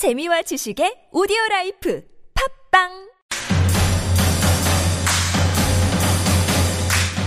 [0.00, 2.02] 재미와 지식의 오디오 라이프
[2.72, 2.88] 팝빵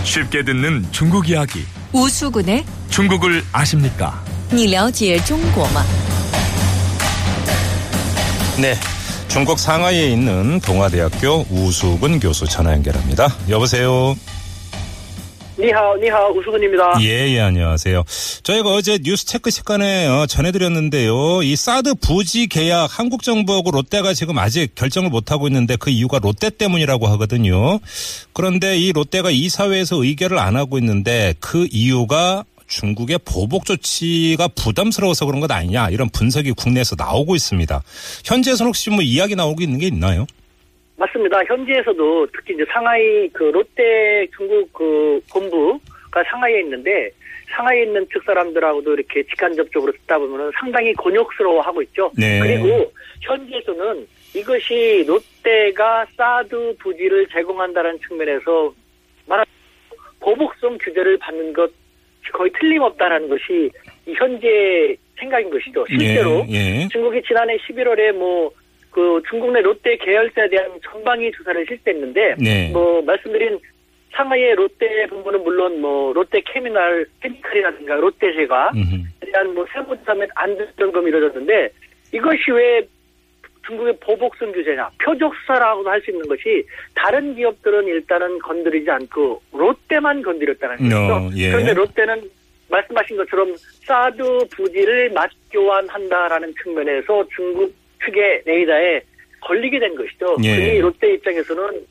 [0.02, 1.60] 쉽게 듣는 중국 이야기.
[1.92, 4.20] 우수군의 중국을 아십니까?
[4.52, 5.84] 你了解中国吗?
[8.60, 8.74] 네.
[9.28, 13.28] 중국 상하이에 있는 동아대학교 우수근 교수 전화 연결합니다.
[13.48, 14.16] 여보세요.
[15.56, 16.98] 你好, 你好, 우수근입니다.
[17.00, 18.02] 예, 예, 안녕하세요.
[18.42, 21.42] 저희가 어제 뉴스 체크 시간에 어, 전해드렸는데요.
[21.42, 26.50] 이 사드 부지 계약 한국 정부하고 롯데가 지금 아직 결정을 못하고 있는데 그 이유가 롯데
[26.50, 27.78] 때문이라고 하거든요.
[28.32, 35.40] 그런데 이 롯데가 이사회에서 의결을 안 하고 있는데 그 이유가 중국의 보복 조치가 부담스러워서 그런
[35.40, 37.82] 것 아니냐 이런 분석이 국내에서 나오고 있습니다.
[38.24, 40.26] 현재에서는 혹시 뭐 이야기 나오고 있는 게 있나요?
[41.04, 41.44] 맞습니다.
[41.44, 47.10] 현지에서도 특히 이제 상하이 그 롯데 중국 그 본부가 상하이에 있는데
[47.54, 52.10] 상하이에 있는 측 사람들하고도 이렇게 직간접적으로 듣다 보면은 상당히 곤욕스러워하고 있죠.
[52.16, 52.40] 네.
[52.40, 52.90] 그리고
[53.20, 58.72] 현지에서는 이것이 롯데가 사드 부지를 제공한다는 측면에서
[59.26, 59.44] 말하
[60.20, 61.70] 보복성 규제를 받는 것
[62.32, 63.70] 거의 틀림없다라는 것이
[64.06, 65.84] 이 현재 생각인 것이죠.
[65.88, 66.88] 실제로 예, 예.
[66.88, 68.50] 중국이 지난해 11월에 뭐
[68.94, 72.70] 그 중국 내 롯데 계열사에 대한 전방위 조사를 실시했는데 네.
[72.72, 73.58] 뭐 말씀드린
[74.12, 78.70] 상하이의 롯데 본부는 물론 뭐 롯데 캐미널 케미칼이라든가 롯데제가.
[79.34, 81.68] 대한 뭐 세부 조사면 안 됐던 검이 이루어졌는데
[82.12, 82.86] 이것이 왜
[83.66, 90.22] 중국의 보복성 규제냐 표적 수사라고도 할 수 있는 것이 다른 기업들은 일단은 건드리지 않고 롯데만
[90.22, 90.96] 건드렸다는 거죠.
[90.96, 91.50] 어, 예.
[91.50, 92.30] 그런데 롯데는
[92.68, 93.54] 말씀하신 것처럼
[93.86, 99.00] 사드 부지를 맞교환한다라는 측면에서 중국 측의 레이더에
[99.40, 100.36] 걸리게 된 것이죠.
[100.44, 100.56] 예.
[100.56, 101.86] 그니 롯데 입장에서는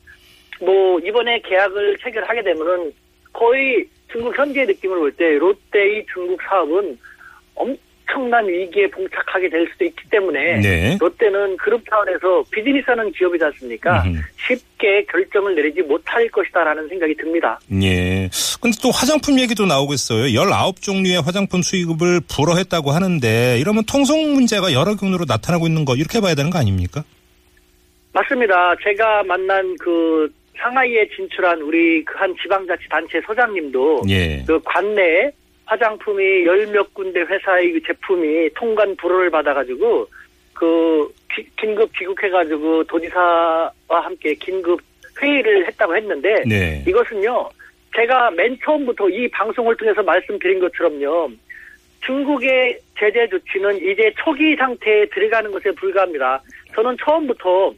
[0.60, 2.92] 뭐 이번에 계약을 체결하게 되면은
[3.32, 6.98] 거의 중국 현지의 느낌을 볼 때 롯데의 중국 사업은
[7.56, 7.76] 엄
[8.10, 10.96] 청난 위기에 봉착하게 될 수도 있기 때문에 네.
[11.00, 14.02] 롯데는 그룹 차원에서 비즈니스하는 기업이지 않습니까?
[14.04, 14.20] 음흠.
[14.46, 17.58] 쉽게 결정을 내리지 못할 것이다라는 생각이 듭니다.
[17.82, 18.28] 예.
[18.60, 20.24] 근데 또 화장품 얘기도 나오고 있어요.
[20.24, 26.34] 19종류의 화장품 수입을 불허했다고 하는데 이러면 통속 문제가 여러 경로로 나타나고 있는 거 이렇게 봐야
[26.34, 27.04] 되는 거 아닙니까?
[28.12, 28.74] 맞습니다.
[28.82, 34.44] 제가 만난 그 상하이에 진출한 우리 그한 지방자치단체 서장님도 예.
[34.46, 35.32] 그 관내에
[35.66, 40.06] 화장품이 열 몇 군데 회사의 그 제품이 통관 불허를 받아가지고
[40.52, 44.80] 그 기- 긴급 귀국해가지고 도지사와 함께 긴급
[45.20, 46.84] 회의를 했다고 했는데 네.
[46.86, 47.48] 이것은요
[47.94, 51.30] 제가 맨 처음부터 이 방송을 통해서 말씀드린 것처럼요
[52.04, 56.42] 중국의 제재 조치는 이제 초기 상태에 들어가는 것에 불과합니다.
[56.74, 57.72] 저는 처음부터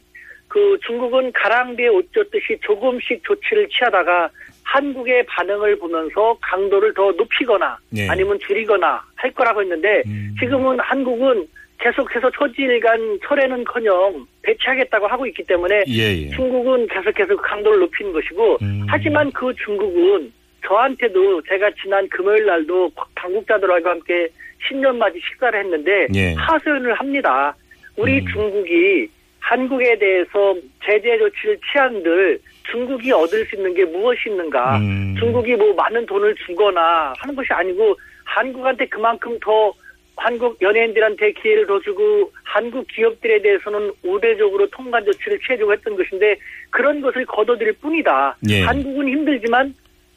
[0.56, 4.30] 그 중국은 가랑비에 옷 젖듯이 조금씩 조치를 취하다가
[4.62, 8.08] 한국의 반응을 보면서 강도를 더 높이거나 네.
[8.08, 10.34] 아니면 줄이거나 할 거라고 했는데 음.
[10.40, 11.46] 지금은 한국은
[11.78, 16.30] 계속해서 초지일간 철회는커녕 배치하겠다고 하고 있기 때문에 예, 예.
[16.30, 18.86] 중국은 계속해서 강도를 높이는 것이고 음.
[18.88, 20.32] 하지만 그 중국은
[20.66, 24.26] 저한테도 제가 지난 금요일 날도 당국자들과 함께
[24.66, 26.32] 신년 맞이 식사를 했는데 예.
[26.32, 27.54] 하소연을 합니다.
[27.98, 28.26] 우리 음.
[28.32, 29.10] 중국이
[29.40, 30.54] 한국에 대해서
[30.84, 32.38] 제재 조치를 취한들
[32.70, 34.78] 중국이 얻을 수 있는 게 무엇이 있는가?
[34.78, 35.14] 음.
[35.18, 39.72] 중국이 뭐 많은 돈을 주거나 하는 것이 아니고 한국한테 그만큼 더
[40.16, 46.36] 한국 연예인들한테 기회를 더 주고 한국 기업들에 대해서는 우대적으로 통관 조치를 취해주고 했던 것인데
[46.70, 48.36] 그런 것을 거둬들일 뿐이다.
[48.48, 48.62] 예.
[48.62, 49.74] 한국은 힘들지만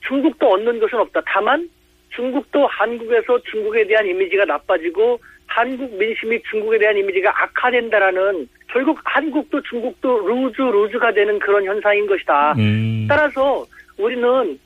[0.07, 1.21] 중국도 얻는 것은 없다.
[1.27, 1.69] 다만
[2.15, 10.27] 중국도 한국에서 중국에 대한 이미지가 나빠지고 한국 민심이 중국에 대한 이미지가 악화된다라는 결국 한국도 중국도
[10.27, 12.53] 루즈 루즈가 되는 그런 현상인 것이다.
[12.57, 13.05] 음.
[13.09, 13.65] 따라서
[13.97, 14.59] 우리는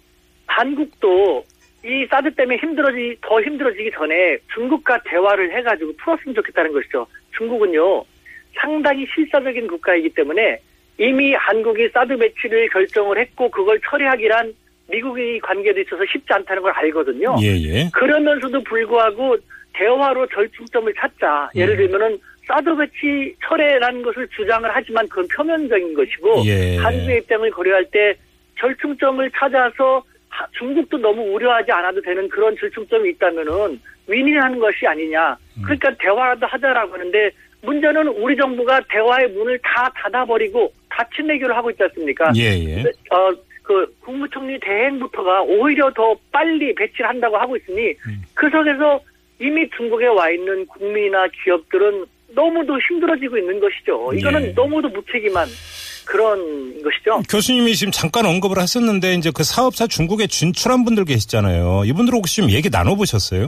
[0.45, 1.43] 한국도
[1.85, 7.07] 이 사드 때문에 힘들어지 더 힘들어지기 전에 중국과 대화를 해가지고 풀었으면 좋겠다는 것이죠.
[7.37, 8.03] 중국은요
[8.55, 10.59] 상당히 실사적인 국가이기 때문에
[10.97, 14.53] 이미 한국이 사드 배치를 결정을 했고 그걸 처리하기란
[14.89, 17.35] 미국의 관계도 있어서 쉽지 않다는 걸 알거든요.
[17.41, 17.89] 예, 예.
[17.93, 19.37] 그러면서도 불구하고
[19.73, 21.49] 대화로 절충점을 찾자.
[21.55, 21.77] 예를 음.
[21.77, 26.77] 들면은 사드 배치 철회라는 것을 주장을 하지만 그건 표면적인 것이고 예.
[26.77, 28.15] 한국의 입장을 고려할 때
[28.59, 35.37] 절충점을 찾아서 하- 중국도 너무 우려하지 않아도 되는 그런 절충점이 있다면은 윈윈하는 것이 아니냐.
[35.57, 35.61] 음.
[35.63, 37.31] 그러니까 대화라도 하자라고 하는데
[37.61, 42.31] 문제는 우리 정부가 대화의 문을 다 닫아버리고 닫힌 외교를 하고 있지 않습니까?
[42.35, 42.81] 예, 예.
[43.09, 43.31] 어,
[43.63, 48.21] 그 국무총리 대행부터가 오히려 더 빨리 배치를 한다고 하고 있으니 음.
[48.33, 48.99] 그 속에서
[49.39, 52.05] 이미 중국에 와 있는 국민이나 기업들은
[52.35, 54.13] 너무도 힘들어지고 있는 것이죠.
[54.13, 54.51] 이거는 예.
[54.53, 55.47] 너무도 무책임한
[56.05, 57.21] 그런 것이죠.
[57.29, 61.83] 교수님이 지금 잠깐 언급을 하셨는데 이제 그 사업사 중국에 진출한 분들 계시잖아요.
[61.85, 63.47] 이분들 혹시 좀 얘기 나눠보셨어요?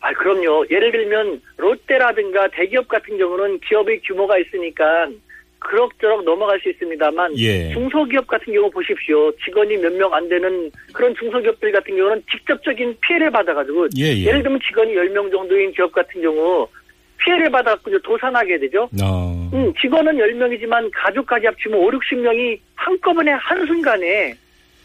[0.00, 0.66] 아, 그럼요.
[0.70, 5.08] 예를 들면 롯데라든가 대기업 같은 경우는 기업의 규모가 있으니까
[5.64, 7.72] 그럭저럭 넘어갈 수 있습니다만 예.
[7.72, 9.30] 중소기업 같은 경우 보십시오.
[9.44, 14.24] 직원이 몇 명 안 되는 그런 중소기업들 같은 경우는 직접적인 피해를 받아가지고 예, 예.
[14.26, 16.66] 예를 들면 직원이 10명 정도인 기업 같은 경우
[17.18, 18.88] 피해를 받아갖고 도산하게 되죠.
[19.02, 19.50] 어.
[19.54, 24.34] 음, 직원은 10명이지만 가족까지 합치면 5, 60명이 한꺼번에 한순간에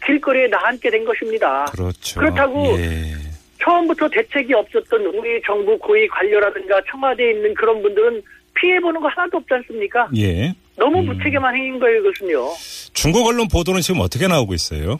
[0.06, 1.64] 길거리에 나앉게 된 것입니다.
[1.72, 2.20] 그렇죠.
[2.20, 3.12] 그렇다고 예.
[3.60, 8.22] 처음부터 대책이 없었던 우리 정부 고위 관료라든가 청와대에 있는 그런 분들은
[8.60, 10.08] 피해보는 거 하나도 없지 않습니까?
[10.16, 10.52] 예.
[10.76, 11.06] 너무 음.
[11.06, 12.48] 무책임한 행위인 거예요, 이것은요.
[12.92, 14.98] 중국 언론 보도는 지금 어떻게 나오고 있어요?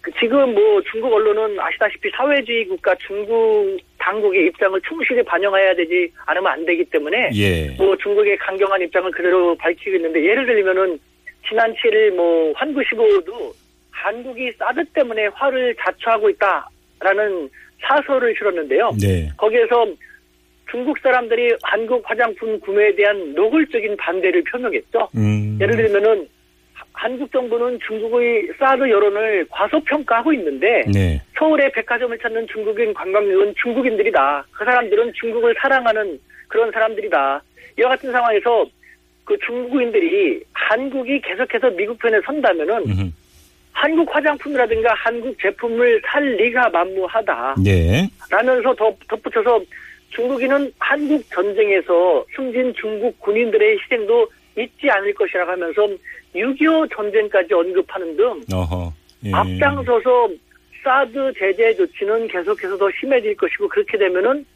[0.00, 6.52] 그 지금 뭐 중국 언론은 아시다시피 사회주의 국가 중국 당국의 입장을 충실히 반영해야 되지 않으면
[6.52, 7.70] 안 되기 때문에 예.
[7.76, 10.98] 뭐 중국의 강경한 입장을 그대로 밝히고 있는데 예를 들면은
[11.48, 13.52] 지난 7일 뭐 환구시보도
[13.90, 17.50] 한국이 사드 때문에 화를 자초하고 있다라는
[17.82, 18.92] 사설을 실었는데요.
[19.00, 19.28] 네.
[19.36, 19.86] 거기에서
[20.70, 25.08] 중국 사람들이 한국 화장품 구매에 대한 노골적인 반대를 표명했죠.
[25.16, 25.58] 음.
[25.60, 26.28] 예를 들면은
[26.74, 31.20] 하- 한국 정부는 중국의 사드 여론을 과소평가하고 있는데 네.
[31.38, 34.44] 서울의 백화점을 찾는 중국인 관광객은 중국인들이다.
[34.52, 36.18] 그 사람들은 중국을 사랑하는
[36.48, 37.42] 그런 사람들이다.
[37.78, 38.66] 이와 같은 상황에서
[39.24, 43.10] 그 중국인들이 한국이 계속해서 미국 편에 선다면은 음흠.
[43.72, 47.56] 한국 화장품이라든가 한국 제품을 살 리가 만무하다.
[47.62, 48.08] 네.
[48.30, 49.60] 라면서 더 덧붙여서
[50.10, 55.82] 중국인은 한국 전쟁에서 숨진 중국 군인들의 희생도 잊지 않을 것이라고 하면서
[56.34, 58.92] 6.25 전쟁까지 언급하는 등 어허.
[59.24, 59.32] 예.
[59.32, 60.28] 앞장서서
[60.82, 64.46] 사드 제재 조치는 계속해서 더 심해질 것이고 그렇게 되면은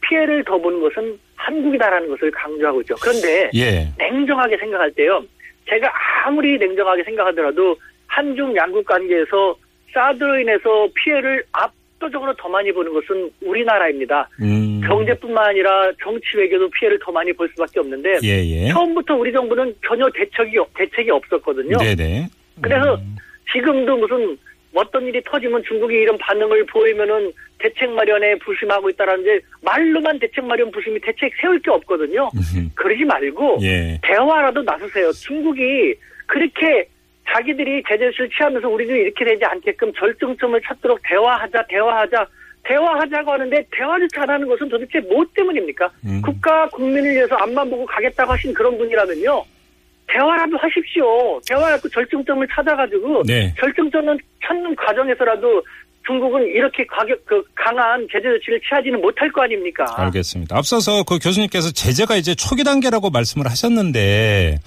[0.00, 2.94] 피해를 더 보는 것은 한국이다라는 것을 강조하고 있죠.
[3.00, 3.88] 그런데 예.
[3.98, 5.22] 냉정하게 생각할 때요.
[5.68, 5.90] 제가
[6.24, 7.76] 아무리 냉정하게 생각하더라도
[8.06, 9.56] 한중 양국 관계에서
[9.92, 14.28] 사드로 인해서 피해를 압도적으로 더 많이 보는 것은 우리나라입니다.
[14.42, 14.67] 음.
[14.86, 18.68] 경제뿐만 아니라 정치 외교도 피해를 더 많이 볼 수밖에 없는데 예, 예.
[18.68, 21.78] 처음부터 우리 정부는 전혀 대책이 대책이 없었거든요.
[21.78, 22.28] 네네.
[22.60, 23.16] 그래서 음.
[23.52, 24.36] 지금도 무슨
[24.74, 31.00] 어떤 일이 터지면 중국이 이런 반응을 보이면은 대책 마련에 부심하고 있다라는데 말로만 대책 마련 부심이
[31.00, 32.30] 대책 세울 게 없거든요.
[32.34, 32.68] 음흠.
[32.74, 33.98] 그러지 말고 예.
[34.02, 35.10] 대화라도 나서세요.
[35.12, 35.94] 중국이
[36.26, 36.88] 그렇게
[37.30, 42.26] 자기들이 제재를 취하면서 우리도 이렇게 되지 않게끔 절정점을 찾도록 대화하자, 대화하자,
[42.68, 45.90] 대화하자고 하는데 대화조차 안 하는 것은 도대체 뭐 때문입니까?
[46.04, 46.20] 음.
[46.22, 49.44] 국가 국민을 위해서 앞만 보고 가겠다고 하신 그런 분이라면요.
[50.06, 51.40] 대화라도 하십시오.
[51.46, 53.54] 대화하고 절정점을 찾아가지고 네.
[53.58, 55.62] 절정점을 찾는 과정에서라도
[56.06, 59.84] 중국은 이렇게 가격 그 강한 제재 조치를 취하지는 못할 거 아닙니까?
[59.96, 60.56] 알겠습니다.
[60.56, 64.58] 앞서서 그 교수님께서 제재가 이제 초기 단계라고 말씀을 하셨는데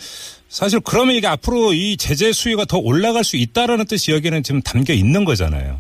[0.48, 4.94] 사실 그러면 이게 앞으로 이 제재 수위가 더 올라갈 수 있다라는 뜻이 여기는 지금 담겨
[4.94, 5.80] 있는 거잖아요.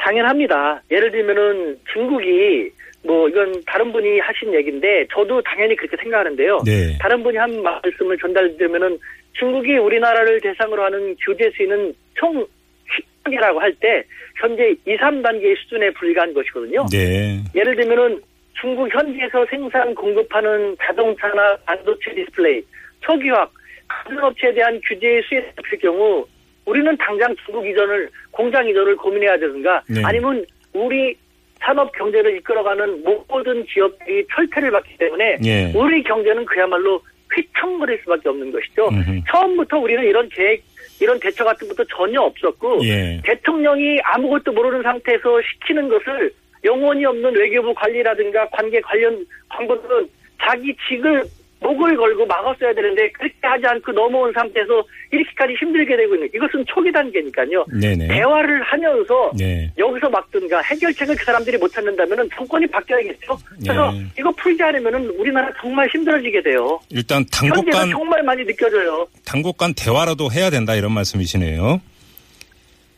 [0.00, 0.82] 당연합니다.
[0.90, 2.70] 예를 들면은 중국이
[3.04, 6.60] 뭐 이건 다른 분이 하신 얘기인데 저도 당연히 그렇게 생각하는데요.
[6.64, 6.98] 네.
[6.98, 8.98] 다른 분이 한 말씀을 전달드리면은
[9.34, 12.46] 중국이 우리나라를 대상으로 하는 규제 수위는 총
[13.24, 14.04] 10단계라고 할 때
[14.40, 16.86] 현재 2, 3단계의 수준에 불과한 것이거든요.
[16.90, 17.38] 네.
[17.54, 18.20] 예를 들면은
[18.60, 22.62] 중국 현지에서 생산 공급하는 자동차나 반도체 디스플레이,
[23.06, 23.50] 석유화학,
[23.88, 26.26] 다른 업체에 대한 규제의 수에 잡힐 경우
[26.70, 30.02] 우리는 당장 중국 이전을 공장 이전을 고민해야 되든가 네.
[30.04, 31.16] 아니면 우리
[31.58, 35.72] 산업 경제를 이끌어가는 모든 기업들이 철퇴를 받기 때문에 예.
[35.74, 37.02] 우리 경제는 그야말로
[37.34, 38.88] 휘청거릴 수밖에 없는 것이죠.
[38.88, 39.20] 음흠.
[39.28, 40.62] 처음부터 우리는 이런 계획,
[41.00, 43.20] 이런 대처 같은 것도 전혀 없었고 예.
[43.24, 46.32] 대통령이 아무것도 모르는 상태에서 시키는 것을
[46.64, 50.08] 영혼이 없는 외교부 관리라든가 관계 관련 관부들은
[50.40, 51.24] 자기 직을
[51.60, 56.90] 목을 걸고 막았어야 되는데 그렇게 하지 않고 넘어온 상태에서 이렇게까지 힘들게 되고 있는 이것은 초기
[56.90, 57.66] 단계니까요.
[57.80, 58.08] 네네.
[58.08, 59.70] 대화를 하면서 네.
[59.76, 63.38] 여기서 막든가 해결책을 그 사람들이 못 찾는다면은 정권이 바뀌어야겠죠.
[63.62, 64.04] 그래서 네.
[64.18, 66.80] 이거 풀지 않으면은 우리나라 정말 힘들어지게 돼요.
[66.90, 69.06] 일단 당국 현재가 간 정말 많이 느껴져요.
[69.26, 71.80] 당국 간 대화라도 해야 된다 이런 말씀이시네요.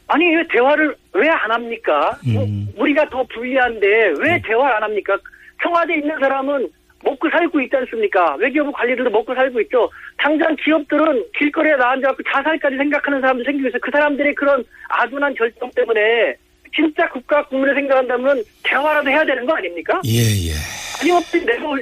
[0.07, 2.17] 아니 왜 대화를 왜 안 합니까?
[2.25, 2.69] 뭐, 음.
[2.77, 3.87] 우리가 더 불리한데
[4.19, 5.17] 왜 대화를 안 합니까?
[5.63, 6.69] 청와대 에 있는 사람은
[7.03, 8.37] 먹고 살고 있지 않습니까?
[8.37, 9.91] 외교부 관리들도 먹고 살고 있죠.
[10.19, 13.81] 당장 기업들은 길거리에 나앉아갖고 자살까지 생각하는 사람도 생기고 있어요.
[13.81, 16.37] 그 사람들의 그런 아둔한 결정 때문에
[16.75, 20.01] 진짜 국가 국민을 생각한다면 대화라도 해야 되는 거 아닙니까?
[20.07, 20.53] 예, 예.
[21.01, 21.23] 아니면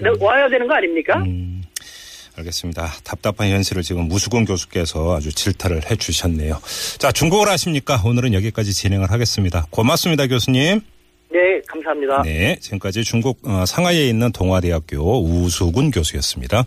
[0.02, 1.18] 내가 와야 되는 거 아닙니까?
[1.18, 1.62] 음,
[2.38, 2.88] 알겠습니다.
[3.04, 6.60] 답답한 현실을 지금 무수건 교수께서 아주 질타를 해 주셨네요.
[6.98, 8.00] 자, 중국어를 하십니까?
[8.04, 9.66] 오늘은 여기까지 진행을 하겠습니다.
[9.70, 10.80] 고맙습니다, 교수님.
[11.32, 12.22] 네, 감사합니다.
[12.22, 16.58] 네, 지금까지 중국 어, 상하이에 있는 동아대학교 우수군 교수였습니다.